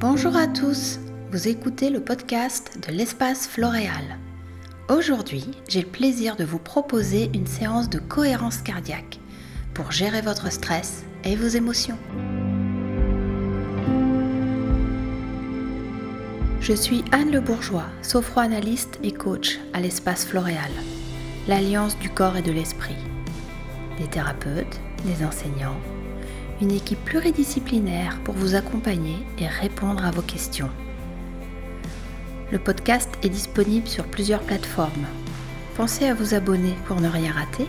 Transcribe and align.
Bonjour 0.00 0.34
à 0.34 0.46
tous, 0.46 0.98
vous 1.30 1.46
écoutez 1.46 1.90
le 1.90 2.00
podcast 2.00 2.78
de 2.88 2.90
l'espace 2.90 3.46
Floréal. 3.46 4.16
Aujourd'hui, 4.88 5.50
j'ai 5.68 5.82
le 5.82 5.88
plaisir 5.88 6.36
de 6.36 6.44
vous 6.44 6.58
proposer 6.58 7.28
une 7.34 7.46
séance 7.46 7.90
de 7.90 7.98
cohérence 7.98 8.62
cardiaque 8.62 9.20
pour 9.74 9.92
gérer 9.92 10.22
votre 10.22 10.50
stress 10.50 11.04
et 11.22 11.36
vos 11.36 11.48
émotions. 11.48 11.98
Je 16.62 16.72
suis 16.72 17.04
Anne 17.12 17.30
Le 17.30 17.40
Bourgeois, 17.40 17.90
sophroanalyste 18.00 18.98
et 19.02 19.12
coach 19.12 19.58
à 19.74 19.80
l'espace 19.80 20.24
Floréal, 20.24 20.70
l'alliance 21.46 21.98
du 21.98 22.08
corps 22.08 22.38
et 22.38 22.42
de 22.42 22.52
l'esprit. 22.52 22.96
Des 23.98 24.08
thérapeutes, 24.08 24.80
des 25.04 25.22
enseignants, 25.26 25.76
une 26.60 26.72
équipe 26.72 27.02
pluridisciplinaire 27.04 28.20
pour 28.24 28.34
vous 28.34 28.54
accompagner 28.54 29.16
et 29.38 29.46
répondre 29.46 30.04
à 30.04 30.10
vos 30.10 30.22
questions. 30.22 30.70
Le 32.52 32.58
podcast 32.58 33.08
est 33.22 33.28
disponible 33.28 33.86
sur 33.86 34.04
plusieurs 34.04 34.42
plateformes. 34.42 35.06
Pensez 35.76 36.06
à 36.06 36.14
vous 36.14 36.34
abonner 36.34 36.74
pour 36.86 37.00
ne 37.00 37.08
rien 37.08 37.32
rater. 37.32 37.66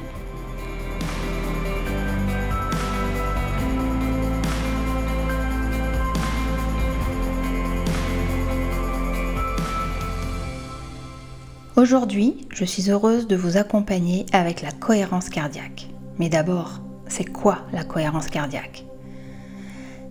Aujourd'hui, 11.78 12.48
je 12.52 12.66
suis 12.66 12.92
heureuse 12.92 13.28
de 13.28 13.36
vous 13.36 13.58
accompagner 13.58 14.26
avec 14.34 14.62
la 14.62 14.72
cohérence 14.72 15.30
cardiaque. 15.30 15.88
Mais 16.20 16.30
d'abord, 16.30 16.81
c'est 17.12 17.26
quoi 17.26 17.60
la 17.74 17.84
cohérence 17.84 18.28
cardiaque? 18.28 18.86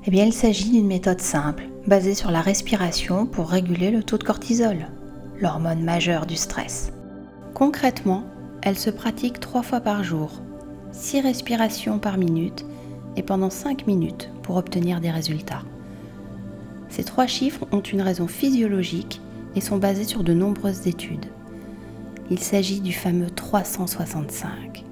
Eh 0.06 0.10
bien, 0.10 0.24
il 0.26 0.34
s'agit 0.34 0.70
d'une 0.70 0.86
méthode 0.86 1.20
simple, 1.20 1.64
basée 1.86 2.14
sur 2.14 2.30
la 2.30 2.42
respiration 2.42 3.24
pour 3.26 3.48
réguler 3.48 3.90
le 3.90 4.02
taux 4.02 4.18
de 4.18 4.24
cortisol, 4.24 4.86
l'hormone 5.40 5.82
majeure 5.82 6.26
du 6.26 6.36
stress. 6.36 6.92
Concrètement, 7.54 8.24
elle 8.62 8.78
se 8.78 8.90
pratique 8.90 9.40
trois 9.40 9.62
fois 9.62 9.80
par 9.80 10.04
jour, 10.04 10.42
six 10.92 11.20
respirations 11.20 11.98
par 11.98 12.18
minute 12.18 12.66
et 13.16 13.22
pendant 13.22 13.50
5 13.50 13.86
minutes 13.86 14.30
pour 14.42 14.56
obtenir 14.56 15.00
des 15.00 15.10
résultats. 15.10 15.62
Ces 16.90 17.04
trois 17.04 17.26
chiffres 17.26 17.66
ont 17.72 17.80
une 17.80 18.02
raison 18.02 18.26
physiologique 18.26 19.22
et 19.56 19.62
sont 19.62 19.78
basés 19.78 20.04
sur 20.04 20.22
de 20.22 20.34
nombreuses 20.34 20.86
études. 20.86 21.26
Il 22.30 22.40
s'agit 22.40 22.80
du 22.80 22.92
fameux 22.92 23.30
365 23.30 24.84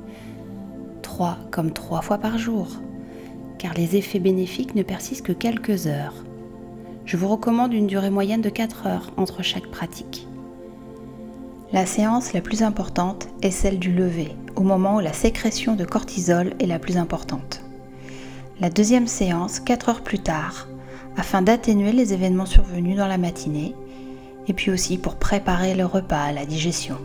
comme 1.51 1.73
trois 1.73 2.03
fois 2.03 2.19
par 2.19 2.39
jour, 2.39 2.69
car 3.59 3.75
les 3.75 3.97
effets 3.97 4.21
bénéfiques 4.21 4.75
ne 4.75 4.83
persistent 4.83 5.27
que 5.27 5.33
quelques 5.33 5.87
heures. 5.87 6.15
Je 7.05 7.17
vous 7.17 7.29
recommande 7.29 7.73
une 7.73 7.87
durée 7.87 8.11
moyenne 8.11 8.43
de 8.43 8.51
4 8.51 8.87
heures 8.87 9.11
entre 9.17 9.43
chaque 9.43 9.69
pratique. 9.69 10.29
La 11.73 11.87
séance 11.87 12.33
la 12.33 12.41
plus 12.41 12.63
importante 12.63 13.29
est 13.43 13.51
celle 13.51 13.79
du 13.79 13.93
lever, 13.93 14.35
au 14.57 14.63
moment 14.63 14.97
où 14.97 15.01
la 15.01 15.13
sécrétion 15.13 15.75
de 15.75 15.85
cortisol 15.85 16.55
est 16.61 16.67
la 16.67 16.79
plus 16.79 16.97
importante. 16.97 17.63
La 18.61 18.71
deuxième 18.71 19.07
séance, 19.07 19.61
4 19.61 19.89
heures 19.89 20.03
plus 20.03 20.21
tard, 20.21 20.69
afin 21.17 21.43
d'atténuer 21.43 21.93
les 21.93 22.13
événements 22.13 22.47
survenus 22.47 22.97
dans 22.97 23.09
la 23.09 23.19
matinée, 23.19 23.75
et 24.47 24.53
puis 24.53 24.71
aussi 24.71 24.99
pour 24.99 25.17
préparer 25.17 25.75
le 25.75 25.85
repas 25.85 26.23
à 26.23 26.33
la 26.33 26.47
digestion. 26.47 26.97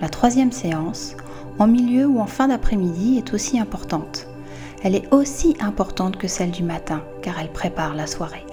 La 0.00 0.08
troisième 0.08 0.52
séance, 0.52 1.16
en 1.58 1.66
milieu 1.66 2.06
ou 2.06 2.20
en 2.20 2.26
fin 2.26 2.48
d'après-midi 2.48 3.18
est 3.18 3.32
aussi 3.32 3.58
importante. 3.58 4.26
Elle 4.82 4.94
est 4.94 5.12
aussi 5.12 5.56
importante 5.60 6.16
que 6.16 6.28
celle 6.28 6.50
du 6.50 6.62
matin 6.62 7.02
car 7.22 7.38
elle 7.38 7.52
prépare 7.52 7.94
la 7.94 8.06
soirée. 8.06 8.44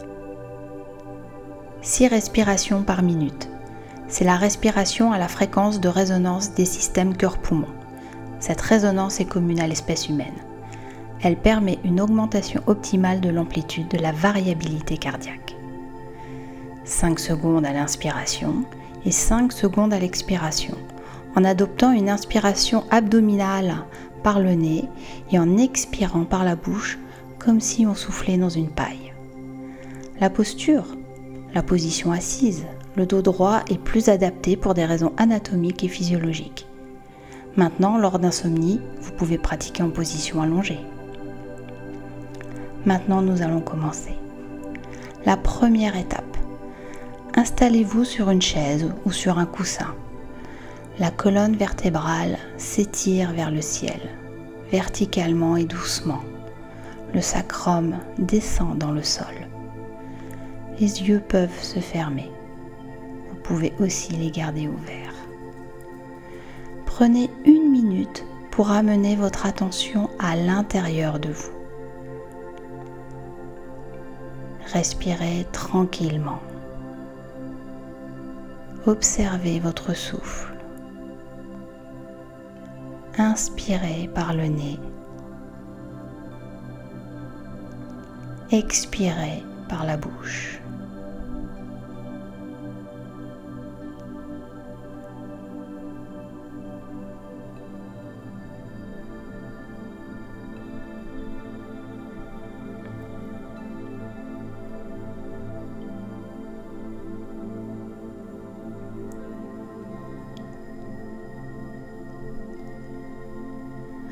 6 1.81 2.07
respirations 2.07 2.83
par 2.83 3.01
minute. 3.01 3.49
C'est 4.07 4.25
la 4.25 4.35
respiration 4.35 5.11
à 5.11 5.17
la 5.17 5.27
fréquence 5.27 5.79
de 5.79 5.89
résonance 5.89 6.53
des 6.53 6.65
systèmes 6.65 7.15
cœur-poumon. 7.17 7.67
Cette 8.39 8.61
résonance 8.61 9.19
est 9.19 9.25
commune 9.25 9.59
à 9.59 9.67
l'espèce 9.67 10.09
humaine. 10.09 10.27
Elle 11.23 11.37
permet 11.37 11.79
une 11.83 12.01
augmentation 12.01 12.61
optimale 12.67 13.21
de 13.21 13.29
l'amplitude 13.29 13.87
de 13.87 13.97
la 13.97 14.11
variabilité 14.11 14.97
cardiaque. 14.97 15.55
5 16.83 17.19
secondes 17.19 17.65
à 17.65 17.73
l'inspiration 17.73 18.63
et 19.05 19.11
5 19.11 19.51
secondes 19.51 19.93
à 19.93 19.99
l'expiration 19.99 20.75
en 21.35 21.43
adoptant 21.43 21.91
une 21.91 22.09
inspiration 22.09 22.83
abdominale 22.89 23.85
par 24.23 24.39
le 24.39 24.53
nez 24.53 24.85
et 25.31 25.39
en 25.39 25.57
expirant 25.57 26.25
par 26.25 26.43
la 26.43 26.55
bouche 26.55 26.99
comme 27.39 27.59
si 27.59 27.85
on 27.85 27.95
soufflait 27.95 28.37
dans 28.37 28.49
une 28.49 28.69
paille. 28.69 29.13
La 30.19 30.29
posture, 30.29 30.85
la 31.53 31.63
position 31.63 32.11
assise, 32.11 32.65
le 32.95 33.05
dos 33.05 33.21
droit 33.21 33.61
est 33.69 33.79
plus 33.79 34.09
adapté 34.09 34.55
pour 34.55 34.73
des 34.73 34.85
raisons 34.85 35.13
anatomiques 35.17 35.83
et 35.83 35.87
physiologiques. 35.87 36.67
Maintenant, 37.55 37.97
lors 37.97 38.19
d'insomnie, 38.19 38.79
vous 39.01 39.11
pouvez 39.13 39.37
pratiquer 39.37 39.83
en 39.83 39.89
position 39.89 40.41
allongée. 40.41 40.79
Maintenant, 42.85 43.21
nous 43.21 43.41
allons 43.41 43.61
commencer. 43.61 44.13
La 45.25 45.37
première 45.37 45.97
étape. 45.97 46.37
Installez-vous 47.35 48.05
sur 48.05 48.29
une 48.29 48.41
chaise 48.41 48.91
ou 49.05 49.11
sur 49.11 49.37
un 49.37 49.45
coussin 49.45 49.95
la 51.01 51.09
colonne 51.09 51.55
vertébrale 51.55 52.37
s'étire 52.57 53.33
vers 53.33 53.49
le 53.49 53.61
ciel, 53.61 53.99
verticalement 54.71 55.57
et 55.57 55.65
doucement. 55.65 56.21
Le 57.15 57.21
sacrum 57.21 57.95
descend 58.19 58.77
dans 58.77 58.91
le 58.91 59.01
sol. 59.01 59.33
Les 60.79 61.01
yeux 61.01 61.19
peuvent 61.27 61.63
se 61.63 61.79
fermer. 61.79 62.31
Vous 63.31 63.37
pouvez 63.37 63.73
aussi 63.79 64.11
les 64.11 64.29
garder 64.29 64.67
ouverts. 64.67 65.15
Prenez 66.85 67.31
une 67.45 67.71
minute 67.71 68.23
pour 68.51 68.69
amener 68.69 69.15
votre 69.15 69.47
attention 69.47 70.07
à 70.19 70.35
l'intérieur 70.35 71.17
de 71.17 71.29
vous. 71.29 71.57
Respirez 74.71 75.47
tranquillement. 75.51 76.41
Observez 78.85 79.59
votre 79.59 79.95
souffle. 79.95 80.60
Inspirez 83.17 84.09
par 84.15 84.33
le 84.33 84.47
nez. 84.47 84.79
Expirez 88.51 89.43
par 89.67 89.85
la 89.85 89.97
bouche. 89.97 90.61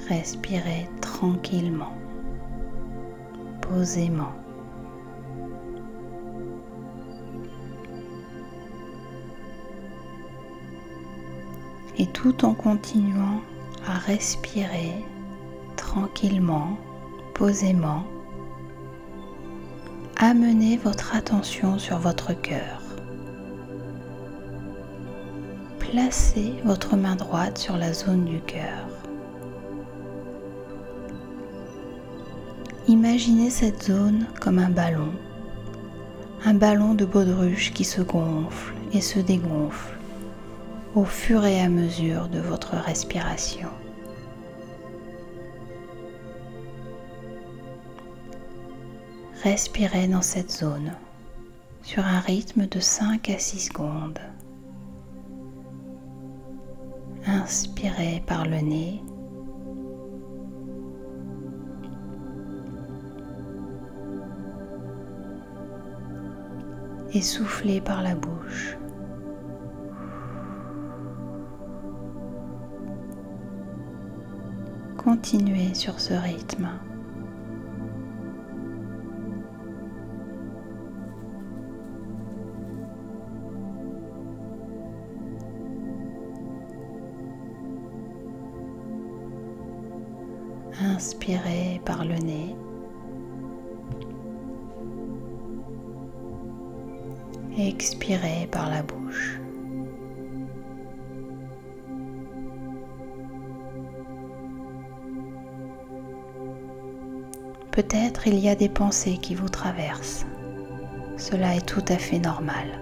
Respirez 0.10 0.90
tranquillement, 1.02 1.94
posément. 3.62 4.34
Et 12.00 12.08
tout 12.08 12.44
en 12.44 12.54
continuant 12.56 13.42
à 13.86 13.98
respirer 14.00 14.94
tranquillement, 15.76 16.78
posément, 17.36 18.04
amenez 20.18 20.78
votre 20.78 21.16
attention 21.16 21.78
sur 21.78 22.00
votre 22.00 22.34
cœur. 22.34 22.82
Placez 25.78 26.56
votre 26.64 26.96
main 26.96 27.16
droite 27.16 27.58
sur 27.60 27.78
la 27.78 27.94
zone 27.94 28.26
du 28.26 28.40
cœur. 28.42 28.99
Imaginez 33.00 33.50
cette 33.50 33.84
zone 33.84 34.26
comme 34.42 34.60
un 34.60 34.70
ballon, 34.70 35.14
un 36.44 36.54
ballon 36.54 36.96
de 36.96 37.06
baudruche 37.06 37.72
qui 37.72 37.86
se 37.86 38.02
gonfle 38.02 38.74
et 38.92 39.00
se 39.00 39.20
dégonfle 39.20 39.98
au 40.96 41.06
fur 41.06 41.46
et 41.46 41.62
à 41.62 41.70
mesure 41.70 42.28
de 42.28 42.40
votre 42.40 42.76
respiration. 42.76 43.70
Respirez 49.44 50.10
dans 50.10 50.22
cette 50.22 50.52
zone 50.52 50.92
sur 51.84 52.04
un 52.06 52.20
rythme 52.20 52.68
de 52.68 52.82
5 52.82 53.30
à 53.30 53.40
6 53.40 53.60
secondes. 53.68 54.20
Inspirez 57.26 58.22
par 58.28 58.46
le 58.46 58.60
nez 58.60 59.02
et 67.14 67.22
soufflez 67.22 67.82
par 67.82 68.02
la 68.04 68.16
bouche. 68.16 68.78
Continuez 74.98 75.74
sur 75.74 76.00
ce 76.00 76.14
rythme. 76.14 76.70
Inspirez 90.82 91.82
par 91.86 92.06
le 92.06 92.16
nez. 92.16 92.56
Expirez 97.62 98.48
par 98.50 98.70
la 98.70 98.82
bouche. 98.82 99.38
Peut-être 107.72 108.28
il 108.28 108.40
y 108.40 108.48
a 108.48 108.56
des 108.56 108.70
pensées 108.70 109.18
qui 109.18 109.36
vous 109.36 109.50
traversent. 109.50 110.26
Cela 111.18 111.58
est 111.58 111.66
tout 111.66 111.84
à 111.90 111.98
fait 111.98 112.20
normal. 112.20 112.82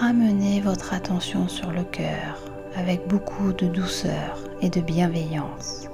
Ramenez 0.00 0.60
votre 0.60 0.94
attention 0.94 1.48
sur 1.48 1.72
le 1.72 1.82
cœur 1.82 2.44
avec 2.76 3.08
beaucoup 3.08 3.52
de 3.52 3.66
douceur 3.66 4.38
et 4.62 4.70
de 4.70 4.80
bienveillance. 4.80 5.89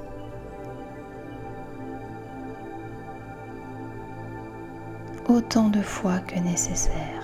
Autant 5.28 5.68
de 5.68 5.80
fois 5.82 6.18
que 6.20 6.38
nécessaire. 6.38 7.22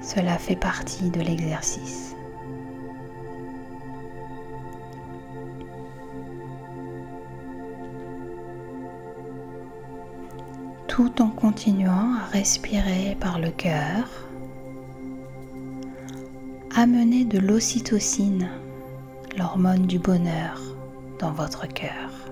Cela 0.00 0.38
fait 0.38 0.56
partie 0.56 1.10
de 1.10 1.20
l'exercice. 1.20 2.14
Tout 10.86 11.20
en 11.20 11.28
continuant 11.28 12.14
à 12.14 12.26
respirer 12.32 13.16
par 13.20 13.38
le 13.38 13.50
cœur 13.50 14.24
amenez 16.76 17.24
de 17.24 17.38
l'ocytocine, 17.38 18.48
l'hormone 19.38 19.86
du 19.86 20.00
bonheur, 20.00 20.60
dans 21.20 21.30
votre 21.30 21.68
cœur. 21.68 22.23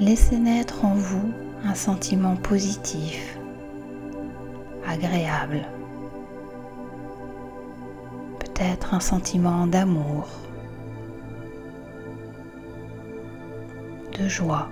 Laissez 0.00 0.38
naître 0.38 0.84
en 0.84 0.94
vous 0.94 1.32
un 1.64 1.74
sentiment 1.74 2.36
positif, 2.36 3.36
agréable, 4.86 5.66
peut-être 8.38 8.94
un 8.94 9.00
sentiment 9.00 9.66
d'amour, 9.66 10.28
de 14.16 14.28
joie, 14.28 14.68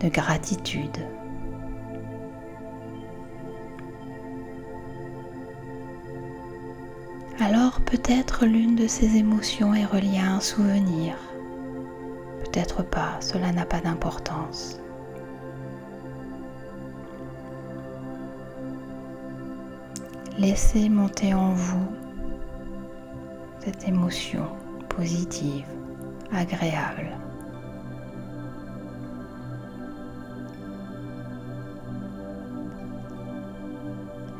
de 0.00 0.08
gratitude. 0.08 1.06
Alors 7.38 7.82
peut-être 7.82 8.46
l'une 8.46 8.74
de 8.74 8.86
ces 8.86 9.18
émotions 9.18 9.74
est 9.74 9.84
reliée 9.84 10.18
à 10.18 10.32
un 10.32 10.40
souvenir. 10.40 11.27
Peut-être 12.50 12.82
pas, 12.82 13.18
cela 13.20 13.52
n'a 13.52 13.66
pas 13.66 13.80
d'importance. 13.80 14.80
Laissez 20.38 20.88
monter 20.88 21.34
en 21.34 21.52
vous 21.52 21.88
cette 23.60 23.86
émotion 23.86 24.46
positive, 24.88 25.66
agréable. 26.32 27.10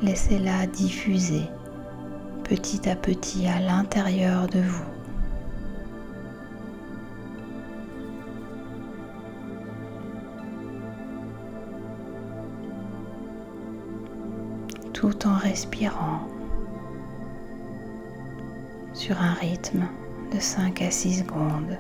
Laissez-la 0.01 0.67
diffuser 0.69 1.51
petit 2.45 2.89
à 2.89 2.97
petit 2.97 3.47
à 3.47 3.61
l'intérieur 3.61 4.47
de 4.47 4.61
vous. 4.61 4.98
Tout 14.99 15.29
en 15.29 15.37
respirant 15.37 16.27
sur 18.95 19.17
un 19.23 19.35
rythme 19.35 19.87
de 20.35 20.41
5 20.41 20.83
à 20.83 20.91
6 20.91 21.21
secondes. 21.21 21.79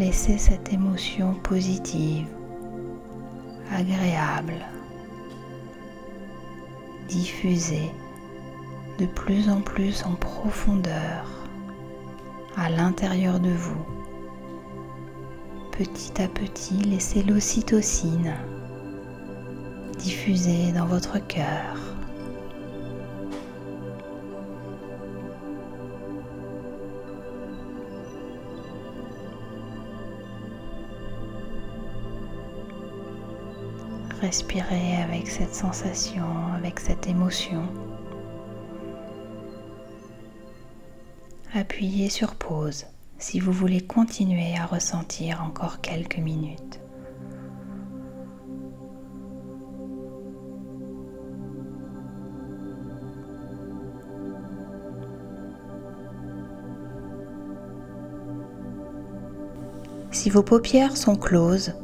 Laissez 0.00 0.38
cette 0.38 0.72
émotion 0.72 1.34
positive, 1.44 2.26
agréable, 3.70 4.66
diffuser 7.08 7.92
de 8.98 9.06
plus 9.06 9.48
en 9.48 9.60
plus 9.60 10.04
en 10.04 10.16
profondeur 10.16 11.24
à 12.56 12.68
l'intérieur 12.68 13.38
de 13.38 13.50
vous. 13.50 13.86
Petit 15.70 16.20
à 16.20 16.26
petit, 16.26 16.78
laissez 16.78 17.22
l'ocytocine 17.22 18.34
diffuser 20.02 20.72
dans 20.72 20.86
votre 20.86 21.18
cœur. 21.26 21.76
Respirez 34.20 34.96
avec 35.02 35.28
cette 35.28 35.54
sensation, 35.54 36.24
avec 36.56 36.80
cette 36.80 37.06
émotion. 37.06 37.62
Appuyez 41.54 42.08
sur 42.08 42.34
pause 42.34 42.86
si 43.18 43.38
vous 43.38 43.52
voulez 43.52 43.80
continuer 43.82 44.56
à 44.56 44.66
ressentir 44.66 45.42
encore 45.44 45.80
quelques 45.80 46.18
minutes. 46.18 46.81
Si 60.22 60.30
vos 60.30 60.44
paupières 60.44 60.96
sont 60.96 61.16
closes, 61.16 61.74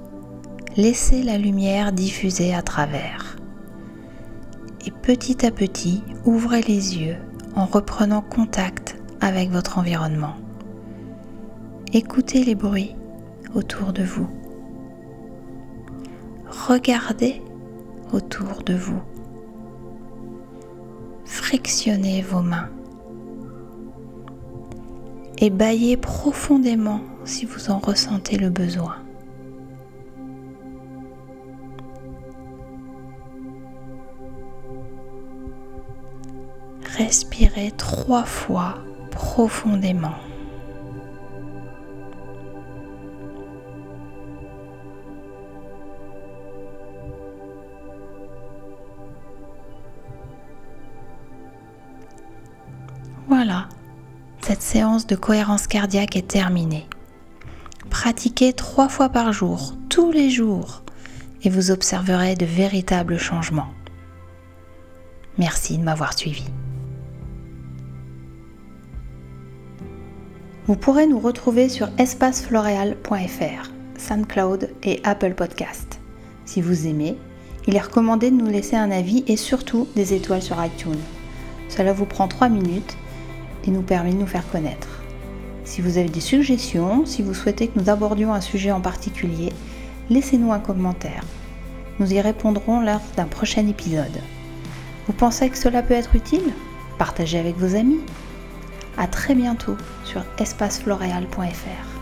laissez 0.76 1.24
la 1.24 1.38
lumière 1.38 1.90
diffuser 1.90 2.54
à 2.54 2.62
travers. 2.62 3.36
Et 4.86 4.92
petit 4.92 5.44
à 5.44 5.50
petit, 5.50 6.04
ouvrez 6.24 6.62
les 6.62 6.98
yeux 6.98 7.16
en 7.56 7.64
reprenant 7.66 8.22
contact 8.22 8.96
avec 9.20 9.50
votre 9.50 9.76
environnement. 9.76 10.34
Écoutez 11.92 12.44
les 12.44 12.54
bruits 12.54 12.94
autour 13.56 13.92
de 13.92 14.04
vous. 14.04 14.28
Regardez 16.68 17.42
autour 18.12 18.62
de 18.64 18.74
vous. 18.74 19.02
Frictionnez 21.24 22.22
vos 22.22 22.42
mains. 22.42 22.68
Et 25.38 25.50
baillez 25.50 25.96
profondément 25.96 27.00
si 27.28 27.44
vous 27.44 27.70
en 27.70 27.78
ressentez 27.78 28.38
le 28.38 28.48
besoin. 28.48 28.96
Respirez 36.96 37.70
trois 37.76 38.24
fois 38.24 38.76
profondément. 39.10 40.14
Voilà, 53.28 53.68
cette 54.40 54.62
séance 54.62 55.06
de 55.06 55.14
cohérence 55.14 55.66
cardiaque 55.66 56.16
est 56.16 56.26
terminée 56.26 56.87
pratiquez 58.00 58.52
trois 58.52 58.88
fois 58.88 59.08
par 59.08 59.32
jour, 59.32 59.74
tous 59.88 60.12
les 60.12 60.30
jours, 60.30 60.84
et 61.42 61.50
vous 61.50 61.72
observerez 61.72 62.36
de 62.36 62.46
véritables 62.46 63.18
changements. 63.18 63.74
Merci 65.36 65.78
de 65.78 65.82
m'avoir 65.82 66.16
suivi. 66.16 66.44
Vous 70.68 70.76
pourrez 70.76 71.08
nous 71.08 71.18
retrouver 71.18 71.68
sur 71.68 71.88
espacefloréal.fr, 71.98 73.70
SoundCloud 73.98 74.70
et 74.84 75.00
Apple 75.02 75.34
Podcast. 75.34 75.98
Si 76.44 76.60
vous 76.62 76.86
aimez, 76.86 77.18
il 77.66 77.74
est 77.74 77.80
recommandé 77.80 78.30
de 78.30 78.36
nous 78.36 78.46
laisser 78.46 78.76
un 78.76 78.92
avis 78.92 79.24
et 79.26 79.36
surtout 79.36 79.88
des 79.96 80.14
étoiles 80.14 80.42
sur 80.42 80.64
iTunes. 80.64 81.02
Cela 81.68 81.92
vous 81.92 82.06
prend 82.06 82.28
3 82.28 82.48
minutes 82.48 82.96
et 83.66 83.72
nous 83.72 83.82
permet 83.82 84.12
de 84.12 84.18
nous 84.18 84.26
faire 84.28 84.48
connaître. 84.52 84.97
Si 85.68 85.82
vous 85.82 85.98
avez 85.98 86.08
des 86.08 86.22
suggestions, 86.22 87.04
si 87.04 87.20
vous 87.20 87.34
souhaitez 87.34 87.68
que 87.68 87.78
nous 87.78 87.90
abordions 87.90 88.32
un 88.32 88.40
sujet 88.40 88.72
en 88.72 88.80
particulier, 88.80 89.52
laissez-nous 90.08 90.50
un 90.50 90.60
commentaire. 90.60 91.22
Nous 92.00 92.10
y 92.10 92.22
répondrons 92.22 92.80
lors 92.80 93.02
d'un 93.18 93.26
prochain 93.26 93.66
épisode. 93.66 94.18
Vous 95.06 95.12
pensez 95.12 95.50
que 95.50 95.58
cela 95.58 95.82
peut 95.82 95.92
être 95.92 96.16
utile? 96.16 96.54
Partagez 96.96 97.38
avec 97.38 97.58
vos 97.58 97.76
amis. 97.76 98.00
A 98.96 99.06
très 99.08 99.34
bientôt 99.34 99.76
sur 100.04 100.24
espacefloreal.fr. 100.38 101.97